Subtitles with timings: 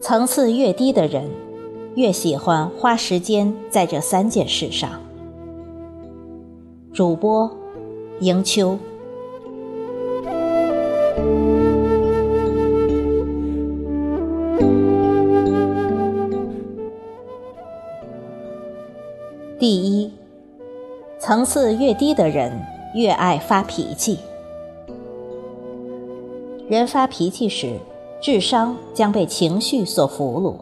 [0.00, 1.30] 层次越低的人，
[1.94, 4.90] 越喜欢花时间在这三件事上。
[6.92, 7.50] 主播，
[8.20, 8.78] 迎秋。
[21.24, 22.50] 层次越低的人
[22.96, 24.18] 越爱发脾气。
[26.68, 27.78] 人发脾气时，
[28.20, 30.56] 智商将被情绪所俘虏，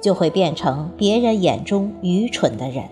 [0.00, 2.84] 就会变成别人眼中愚蠢的人。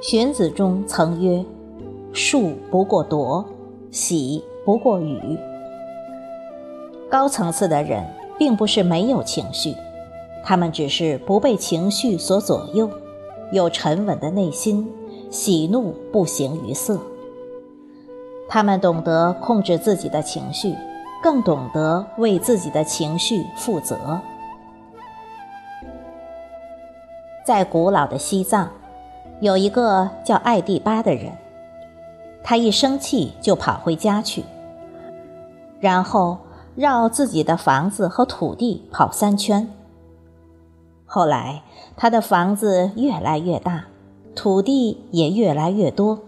[0.00, 1.44] 荀子中曾曰
[2.12, 3.44] ：“术不过夺，
[3.92, 5.38] 喜不过语。”
[7.08, 8.04] 高层次的人
[8.36, 9.72] 并不是没有情绪，
[10.42, 12.90] 他们只是不被情绪所左右，
[13.52, 14.90] 有沉稳的内心，
[15.30, 16.98] 喜怒不形于色。
[18.48, 20.74] 他们懂得控制自己的情绪。
[21.22, 24.20] 更懂得为自己的情绪负责。
[27.46, 28.68] 在古老的西藏，
[29.40, 31.30] 有一个叫艾蒂巴的人，
[32.42, 34.42] 他一生气就跑回家去，
[35.78, 36.38] 然后
[36.74, 39.70] 绕自己的房子和土地跑三圈。
[41.14, 41.62] 后来，
[41.94, 43.84] 他的房子越来越大，
[44.34, 46.20] 土地也越来越多。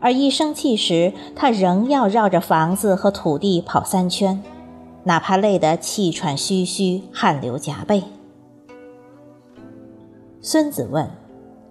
[0.00, 4.42] 而一生气时，他仍要绕着房子和土地跑三圈，
[5.04, 8.02] 哪怕累得气喘吁吁、汗流浃背。
[10.40, 11.08] 孙子问：“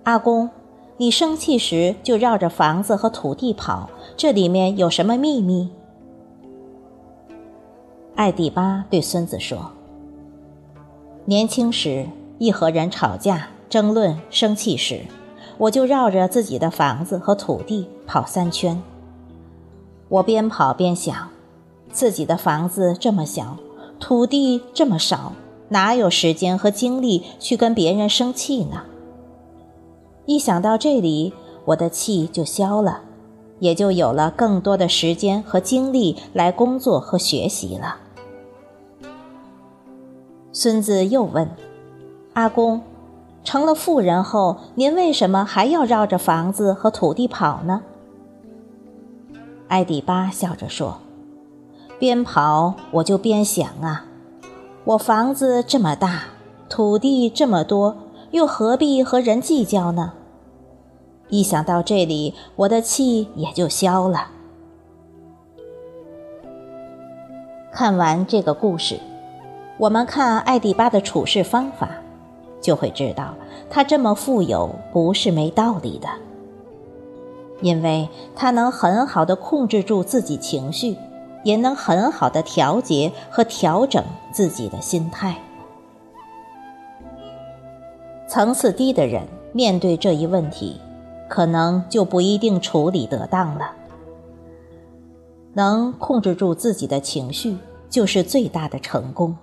[0.04, 0.50] 阿公，
[0.96, 5.70] 你生气时就绕着房子和土地跑，这里面有什么秘密？”
[8.16, 9.72] 艾蒂巴对孙子说
[11.26, 12.08] ：“年轻时，
[12.42, 15.02] 一和人吵架、争论、生气时。”
[15.59, 18.81] 我就绕着自己的房子和土地跑三圈。
[20.09, 21.30] 我边跑边想，
[21.91, 23.57] 自己的房子这么小，
[24.00, 25.34] 土地这么少，
[25.69, 28.85] 哪有时间和精力去跟别人生气呢？
[30.25, 31.31] 一想到这里，
[31.66, 33.01] 我的气就消了，
[33.59, 37.97] 也就有了更多的时间和精力来工作和学习了。
[40.51, 41.47] 孙子又问
[42.34, 42.81] ：“阿公。”
[43.44, 47.81] 成了富人后，您为什么还要绕着房子和土地跑呢？
[49.68, 51.00] 艾迪巴笑着说
[51.97, 54.06] ：“边跑我就边想啊，
[54.84, 56.25] 我房子这么大，
[56.69, 57.97] 土地这么多，
[58.30, 60.13] 又何必和人计较呢？
[61.30, 64.28] 一想到这里，我的气也就消了。”
[67.74, 69.00] 看完这个故事，
[69.80, 71.90] 我们看艾迪巴的处事方法。
[72.62, 73.34] 就会知道，
[73.70, 76.08] 他这么富有不是没道理的，
[77.62, 80.96] 因为他能很好的控制住自己情绪，
[81.44, 85.36] 也能很好的调节和调整自己的心态。
[88.28, 90.80] 层次低的人面对这一问题，
[91.28, 93.72] 可能就不一定处理得当了。
[95.54, 97.58] 能控制住自己的情绪，
[97.90, 99.36] 就是最大的成功。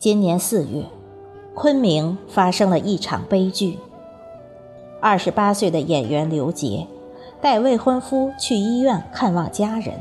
[0.00, 0.84] 今年四月，
[1.56, 3.80] 昆明发生了一场悲剧。
[5.00, 6.86] 二十八岁的演员刘杰
[7.40, 9.98] 带未婚夫去医院看望家人，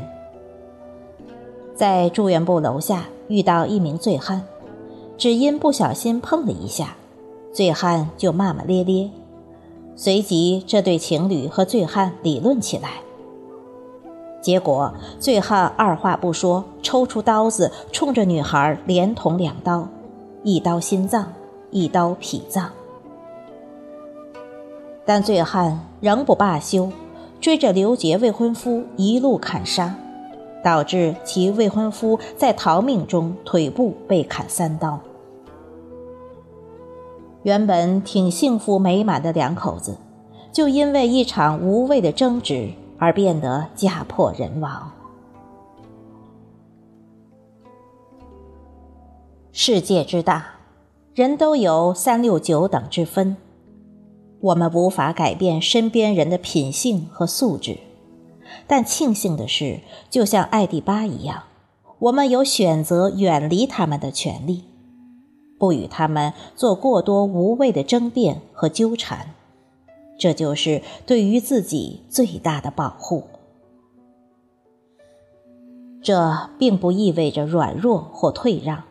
[1.73, 4.43] 在住院部楼下遇到一名醉汉，
[5.17, 6.95] 只因不小心碰了一下，
[7.51, 9.09] 醉汉就骂骂咧咧。
[9.95, 13.01] 随即，这对情侣和醉汉理论起来。
[14.47, 19.89] 结果，醉汉二话不说，抽出刀子，冲着女孩连捅两刀，
[20.41, 21.33] 一刀心脏，
[21.69, 22.69] 一刀脾脏。
[25.05, 26.89] 但醉汉仍不罢休，
[27.41, 29.93] 追着刘杰未婚夫一路砍杀，
[30.63, 34.97] 导致其未婚夫在逃命中腿部被砍三刀。
[37.43, 39.97] 原本挺幸福美满的两口子，
[40.53, 42.69] 就因为一场无谓的争执。
[42.97, 44.91] 而变得家破人亡。
[49.51, 50.45] 世界之大，
[51.15, 53.37] 人都有三六九等之分。
[54.39, 57.79] 我们无法改变身边人的品性和素质，
[58.67, 59.79] 但庆幸的是，
[60.11, 61.43] 就像艾迪巴一样，
[61.97, 64.65] 我们有选择远离他们的权利，
[65.57, 69.33] 不与他们做过多无谓的争辩和纠缠。
[70.17, 73.27] 这就是对于自己最大的保护。
[76.01, 78.83] 这并不意味着软弱或退让，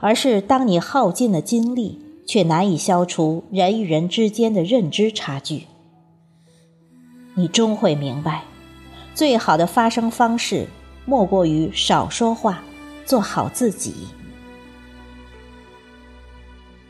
[0.00, 5.66] 而是当你耗尽了精力，却难以消除人与人之间的认知差距，
[7.34, 8.44] 你终会明白，
[9.14, 10.66] 最好的发声方式
[11.04, 12.62] 莫过于少说话，
[13.04, 13.92] 做好自己。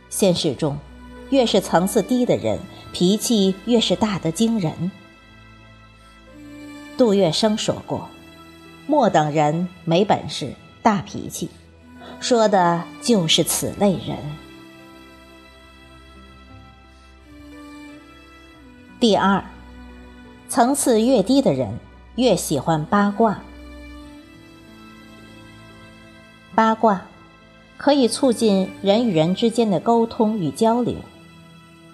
[0.08, 0.78] 现实中，
[1.30, 2.60] 越是层次低的人，
[2.94, 4.92] 脾气越是大得惊人。
[6.96, 8.08] 杜月笙说过
[8.86, 11.50] ：“莫等人，没本事，大脾气，
[12.20, 14.16] 说的就是此类人。”
[19.00, 19.44] 第二，
[20.48, 21.76] 层次越低的人
[22.14, 23.40] 越喜欢八卦。
[26.54, 27.08] 八卦
[27.76, 30.94] 可以促进人与人之间的沟通与交流，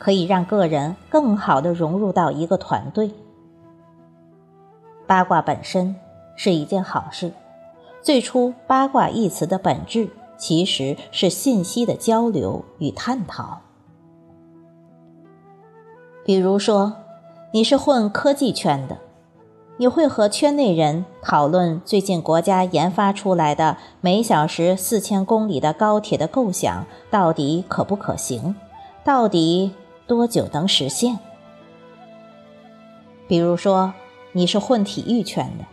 [0.01, 3.11] 可以让个人更好的融入到一个团队。
[5.07, 5.95] 八卦本身
[6.37, 7.33] 是一件好事。
[8.01, 10.09] 最初，八卦一词的本质
[10.39, 13.61] 其实是信息的交流与探讨。
[16.25, 16.95] 比如说，
[17.53, 18.97] 你是混科技圈的，
[19.77, 28.55] 你会和圈内人讨论最近国家研发出来的每小时四千公里的高铁的构想到底可不可行，
[29.05, 29.73] 到底
[30.11, 31.17] 多久能实现？
[33.29, 33.95] 比如说。
[34.33, 35.65] 你是混体育圈的，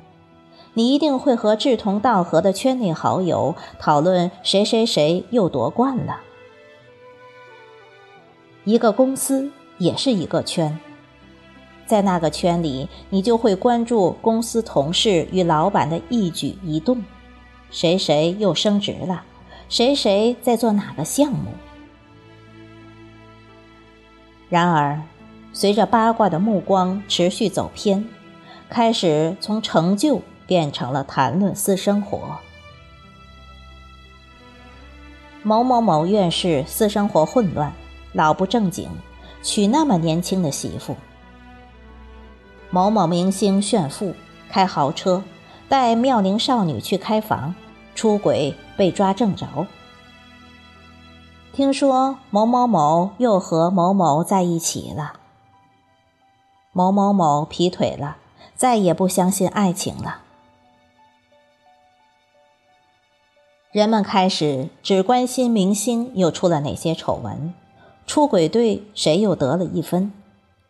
[0.73, 6.21] 你一定会和志同道合的圈内好友讨论谁谁谁又夺冠了。
[8.63, 10.79] 一个公司也是一个圈，
[11.85, 17.03] 在那个圈里，你就会关注公司同事与老板的一举一动，
[17.69, 19.23] 谁谁又升职了，
[19.69, 21.51] 谁谁在做哪个项目。
[24.49, 25.01] 然而，
[25.53, 28.07] 随着八卦的目光持续走偏。
[28.69, 32.37] 开始从成就变成了谈论私生活。
[35.41, 37.71] 某某某院士私生活混乱，
[38.11, 38.89] 老不正经，
[39.41, 40.97] 娶那么年轻的媳妇。
[42.69, 44.13] 某某明星炫富，
[44.49, 45.23] 开豪车，
[45.69, 47.55] 带妙龄少女去开房，
[47.95, 49.47] 出轨被抓正着。
[51.53, 55.13] 听说某某某又和某某在一起了。
[56.71, 58.17] 某某某劈腿了。
[58.57, 60.21] 再也不相信爱情了。
[63.71, 67.53] 人们开始只关心明星又出了哪些丑闻，
[68.07, 70.11] 出轨队谁又得了一分，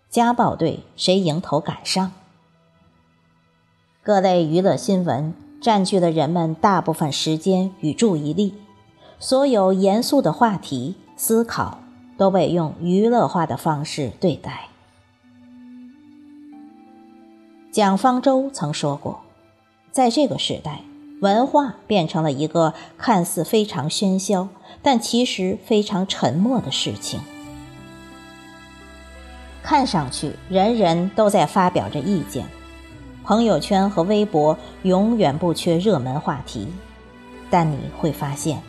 [0.10, 2.12] 家暴队谁迎头赶上。
[4.04, 8.54] 各类娱乐新闻占据了人们大部分时间与注意力，
[9.20, 11.80] 所有严肃的话题、思考
[12.18, 14.70] 都被用娱乐化的方式对待。
[17.72, 19.22] 蒋方舟曾说过，
[19.92, 20.82] 在这个时代，
[21.22, 24.50] 文化变成了一个看似非常喧嚣，
[24.82, 27.20] 但其实非常沉默的事情。
[29.64, 32.48] 看上去人人都在发表着意见，
[33.24, 36.68] 朋友圈和微博永远不缺热门话题，
[37.50, 38.62] 但你会发现，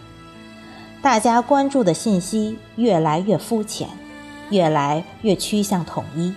[1.01, 3.89] 大家关注的信息越来越肤浅，
[4.51, 6.35] 越来越趋向统一。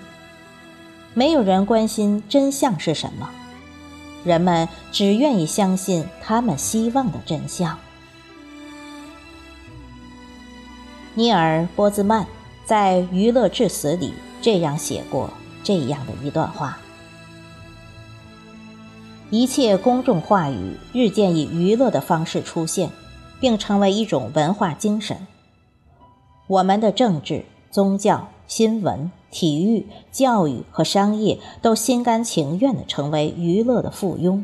[1.14, 3.30] 没有人关心真相是什么，
[4.24, 7.78] 人们只愿意相信他们希望的真相。
[11.16, 12.26] 尼尔·波兹曼
[12.64, 15.30] 在《娱乐至死》里这样写过
[15.64, 16.78] 这样的一段话：
[19.32, 22.90] 一切公众话语日渐以娱乐的方式出现，
[23.42, 25.28] 并成为一种文化精神。
[26.48, 29.12] 我们的政治、宗教、新闻。
[29.34, 34.44] 体育、教育和商业都心甘情愿地成为娱乐的附庸，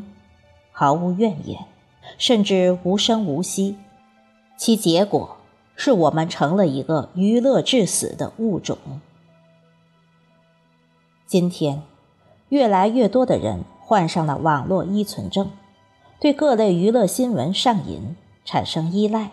[0.72, 1.66] 毫无怨言，
[2.16, 3.76] 甚至无声无息。
[4.56, 5.36] 其结果
[5.76, 8.78] 是我们成了一个娱乐致死的物种。
[11.26, 11.82] 今天，
[12.48, 15.50] 越来越多的人患上了网络依存症，
[16.18, 18.16] 对各类娱乐新闻上瘾，
[18.50, 19.32] 产生依赖，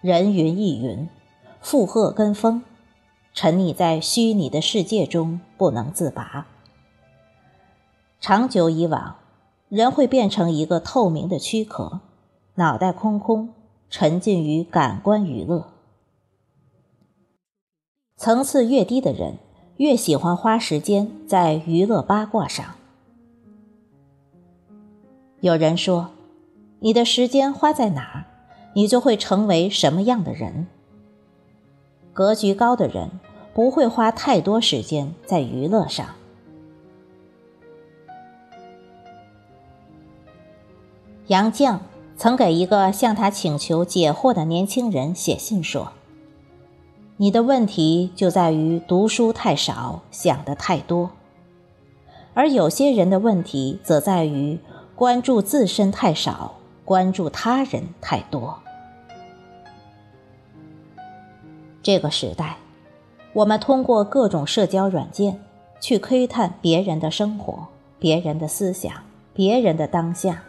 [0.00, 1.08] 人云亦云，
[1.60, 2.64] 附和跟风。
[3.32, 6.48] 沉溺在虚拟的世界中不能自拔，
[8.18, 9.18] 长久以往，
[9.68, 12.00] 人会变成一个透明的躯壳，
[12.56, 13.50] 脑袋空空，
[13.88, 15.68] 沉浸于感官娱乐。
[18.16, 19.38] 层次越低的人，
[19.76, 22.66] 越喜欢花时间在娱乐八卦上。
[25.38, 26.10] 有人说
[26.82, 28.26] ：“你的时间花在哪儿，
[28.74, 30.66] 你就会成为什么样的人。”
[32.12, 33.10] 格局高的人
[33.54, 36.06] 不会花太多时间在娱乐上。
[41.28, 41.78] 杨绛
[42.16, 45.92] 曾给一个向他请求解惑的年轻人写信说
[47.18, 51.10] ：“你的问题就在于读书太少，想的太多；
[52.34, 54.58] 而有些人的问题则在于
[54.96, 56.56] 关注自身太少，
[56.90, 58.58] 关注他人太多。”
[61.84, 62.56] 这个时代，
[63.32, 65.40] 我们通过各种社交软件
[65.80, 67.64] 去窥探别人的生活、
[68.00, 68.92] 别人的思想、
[69.32, 70.42] 别人的当下。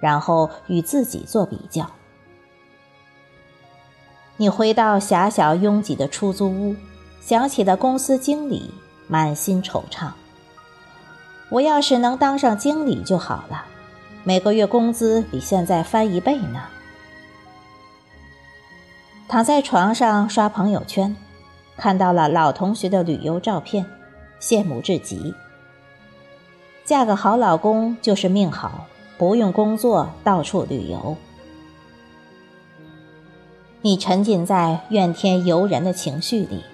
[0.00, 1.88] 然后与自己做比较。
[4.36, 6.74] 你回到狭小拥挤的出租屋，
[7.20, 8.68] 想起了公司经理，
[9.06, 10.10] 满心惆怅。
[11.50, 13.64] 我要是能当上经理就好了，
[14.24, 16.62] 每个月工资比现在翻一倍呢。
[19.28, 21.16] 躺在床上刷朋友圈，
[21.76, 23.86] 看到了老同学的旅游照片，
[24.40, 25.34] 羡慕至极。
[26.84, 28.86] 嫁个好老公就是命好。
[29.18, 31.16] 不用工作，到处旅游。
[33.82, 36.64] 你沉浸在怨天尤人的情绪里，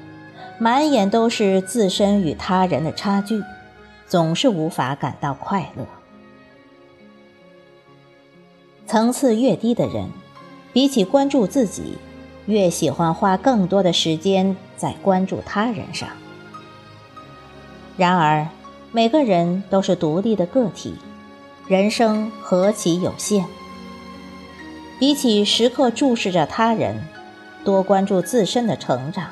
[0.58, 3.42] 满眼都是自身与他人的差距，
[4.06, 5.84] 总是无法感到快乐。
[8.88, 10.10] 层次越低的人，
[10.72, 11.98] 比起关注自己，
[12.46, 16.08] 越喜欢花更多的时间在关注他人上。
[17.98, 18.48] 然而，
[18.90, 20.94] 每个人都是独立的个体。
[21.66, 23.44] 人生何其有限！
[24.98, 27.06] 比起时刻注视着他人，
[27.62, 29.26] 多关注自身的成长，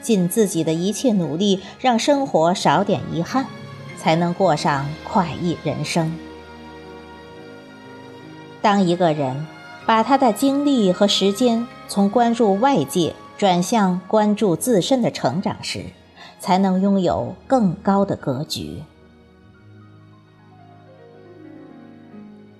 [0.00, 3.46] 尽自己的一切努力，让生活少点遗憾，
[3.98, 6.16] 才能过上快意人生。
[8.66, 9.46] 当一个人
[9.86, 15.84] 把他的精力和时间从关注外界转向关注自身的成长时，
[16.40, 18.82] 才能拥有更高的格局。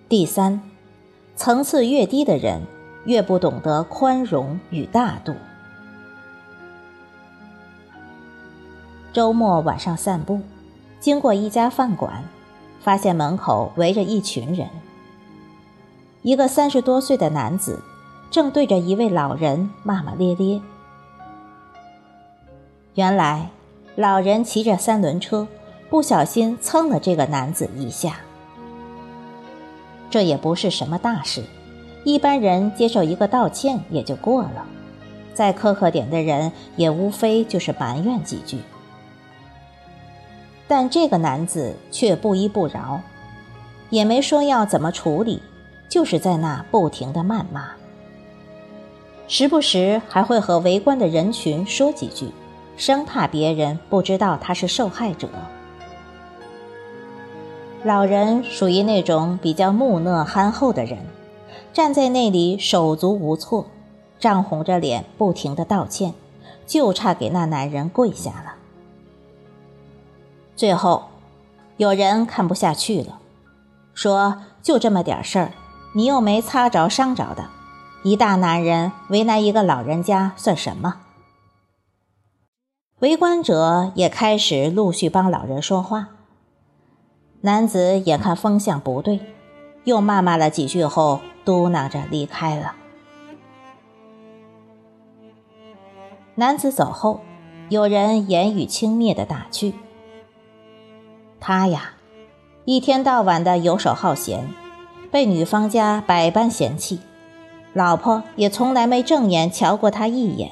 [0.08, 0.60] 第三，
[1.34, 2.62] 层次越低的人，
[3.04, 5.34] 越不懂得宽容与大度。
[9.12, 10.40] 周末晚上散步，
[11.00, 12.22] 经过一家饭馆，
[12.80, 14.68] 发现门口围着一群人。
[16.26, 17.78] 一个三十多岁的男子，
[18.32, 20.60] 正对着一位老人骂骂咧咧。
[22.96, 23.48] 原来，
[23.94, 25.46] 老人骑着三轮车，
[25.88, 28.16] 不小心蹭了这个男子一下。
[30.10, 31.44] 这也不是什么大事，
[32.02, 34.66] 一般人接受一个道歉也就过了，
[35.32, 38.58] 再苛刻点的人也无非就是埋怨几句。
[40.66, 43.00] 但这个男子却不依不饶，
[43.90, 45.40] 也没说要怎么处理，
[45.88, 47.70] 就是在那不停的谩骂，
[49.28, 52.30] 时不时还会和围观的人群说几句，
[52.76, 55.28] 生怕别人不知道他是受害者。
[57.84, 60.98] 老人属于那种比较木讷憨厚的人，
[61.72, 63.66] 站在那里手足无措，
[64.18, 66.12] 涨红着脸不停的道歉，
[66.66, 68.54] 就差给那男人跪下了。
[70.56, 71.04] 最后，
[71.76, 73.20] 有人看不下去了，
[73.94, 75.52] 说：“就这么点事儿，
[75.96, 77.48] 你又没擦着伤着的，
[78.02, 81.00] 一大男人为难一个老人家算什么？”
[83.00, 86.08] 围观者也开始陆续帮老人说话。
[87.40, 89.20] 男子眼看风向不对，
[89.84, 92.74] 又骂骂了几句后，嘟囔着离开了。
[96.34, 97.22] 男子走后，
[97.70, 99.72] 有人言语轻蔑的打趣
[101.40, 101.92] ：“他呀，
[102.66, 104.46] 一天到晚的游手好闲，
[105.16, 107.00] 被女方家百般嫌弃，
[107.72, 110.50] 老婆也从来没正眼瞧过他一眼，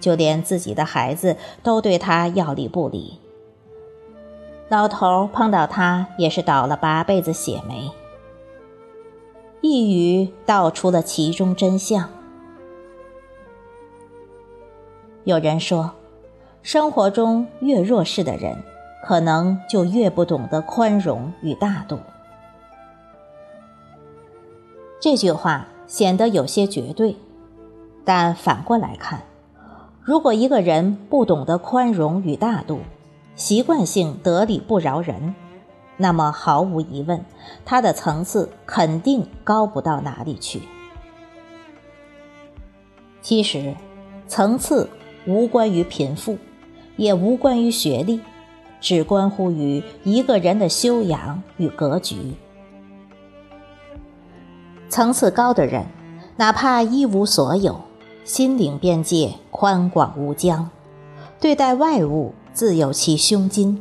[0.00, 3.18] 就连自己的孩子都对他要理不理。”
[4.70, 7.90] 老头碰到他也是倒了八辈子血霉，
[9.60, 12.08] 一语道出了其中真相。
[15.24, 15.90] 有人说，
[16.62, 18.62] 生活中越弱势的人，
[19.04, 21.98] 可能就越不懂得宽容与大度。
[25.00, 27.16] 这句话显得有些绝对，
[28.04, 29.22] 但反过来看，
[30.02, 32.80] 如果一个人不懂得宽容与大度，
[33.34, 35.34] 习惯性得理不饶人，
[35.96, 37.24] 那么毫无疑问，
[37.64, 40.60] 他的层次肯定高不到哪里去。
[43.22, 43.74] 其实，
[44.28, 44.90] 层次
[45.26, 46.36] 无关于贫富，
[46.96, 48.20] 也无关于学历，
[48.82, 52.34] 只关乎于一个人的修养与格局。
[54.90, 55.86] 层次高的人，
[56.36, 57.80] 哪怕一无所有，
[58.24, 60.68] 心灵边界宽广无疆，
[61.40, 62.34] 对待外物。
[62.52, 63.80] 自有其胸襟。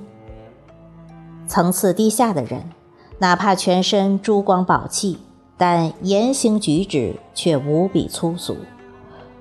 [1.47, 2.69] 层次低下的人，
[3.17, 5.17] 哪怕全身珠光宝气，
[5.57, 8.55] 但言行举止却无比粗俗，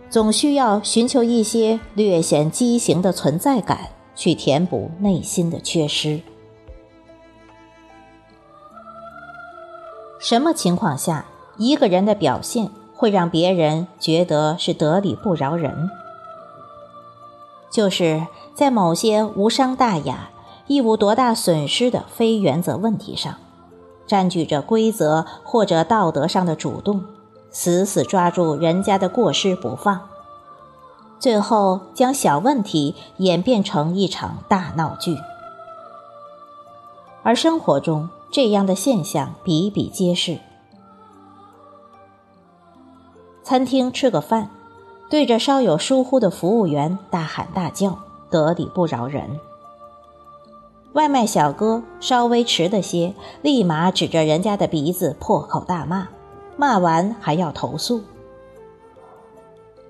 [0.09, 6.23] 总需要寻求一些略显畸形的存在感，去填补内心的缺失。
[10.19, 11.27] 什么情况下，
[11.59, 15.91] 一个人的表现会让别人觉得是得理不饶人？
[17.71, 20.31] 就是在某些无伤大雅、
[20.67, 23.35] 亦无多大损失的非原则问题上，
[24.07, 27.05] 占据着规则或者道德上的主动，
[27.51, 30.01] 死死抓住人家的过失不放，
[31.19, 35.17] 最后将小问题演变成一场大闹剧。
[37.23, 40.39] 而生活中这样的现象比比皆是。
[43.49, 44.51] 餐厅吃个饭。
[45.09, 49.41] 对着稍有疏忽的服务员大喊大叫，得理不饶人。
[50.93, 56.09] 外卖小哥稍微迟了些，立马指着人家的鼻子破口大骂，
[56.59, 58.03] 骂完还要投诉。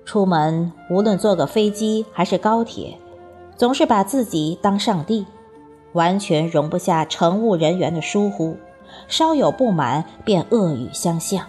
[0.05, 2.97] 出门无论坐个飞机还是高铁，
[3.57, 5.25] 总是把自己当上帝，
[5.91, 8.55] 完全容不下乘务人员的疏忽，
[9.09, 11.45] 稍有不满便恶语相向。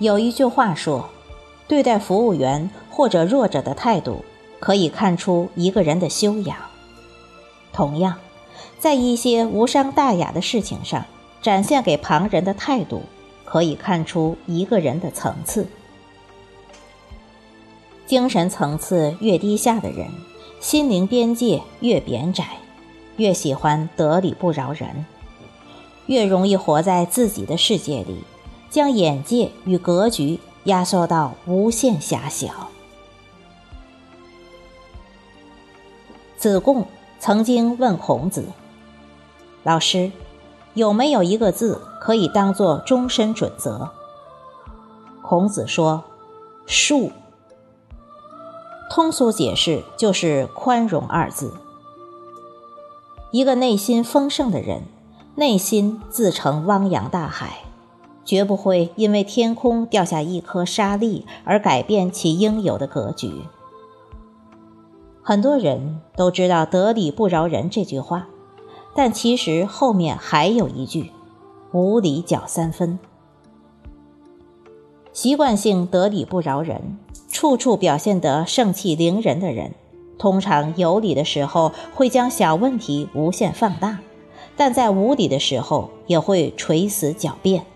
[0.00, 1.10] 有一句话说
[1.68, 4.24] ：“对待服务员或者弱者的态度，
[4.58, 6.56] 可以看出一个人的修养。
[7.70, 8.16] 同样，
[8.78, 11.04] 在一些无伤大雅的事情上，
[11.42, 13.02] 展现给旁人的态度，
[13.44, 15.66] 可以看出一个人的层次。
[18.06, 20.08] 精神层次越低下的人，
[20.60, 22.46] 心灵边界越扁窄，
[23.18, 25.04] 越喜欢得理不饶人，
[26.06, 28.24] 越容易活在自己的世界里。”
[28.70, 32.68] 将眼界与格局压缩到无限狭小。
[36.38, 36.86] 子贡
[37.18, 38.46] 曾经问孔子
[39.62, 40.10] ：“老师，
[40.72, 43.90] 有没有一个字可以当做终身准则？”
[45.20, 46.04] 孔子说
[46.66, 47.10] ：“恕。”
[48.88, 51.54] 通俗解释就是“宽容”二字。
[53.30, 54.82] 一个内心丰盛的人，
[55.36, 57.64] 内心自成汪洋大海。
[58.30, 63.28] 绝不会因为天空掉下一颗沙粒而改变其应有的格局。
[65.20, 68.28] 很多人都知道“得理不饶人”这句话，
[68.94, 71.10] 但其实后面还有一句
[71.74, 73.00] ：“无理搅三分。”
[75.12, 76.98] 习惯性得理不饶人，
[77.32, 79.74] 处处表现得盛气凌人的人，
[80.20, 83.98] 通常有理的时候会将小问题无限放大，
[84.56, 87.66] 但在无理的时候也会垂死狡辩。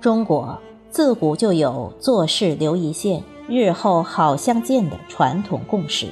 [0.00, 0.56] 中国
[0.90, 6.06] 自古就有做事留一线，日后好相见的传统共识。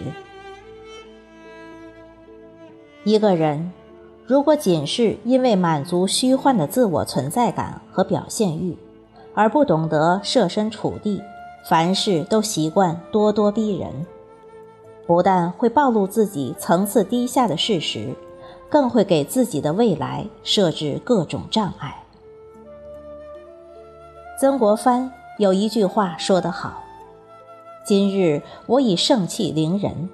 [3.04, 3.72] 一个人
[4.26, 8.76] 如果仅是因为满足虚幻的自我存在感和表现欲，
[9.34, 11.22] 而不懂得设身处地，
[11.68, 13.88] 凡事都习惯咄咄逼人，
[15.06, 18.12] 不但会暴露自己层次低下的事实，
[18.68, 22.02] 更会给自己的未来设置各种障碍。
[24.38, 26.84] 曾国藩有一句话说得好
[27.86, 30.10] ：“今日我以盛气凌人，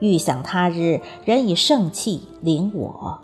[0.00, 3.20] 欲想他日人以盛气凌我。”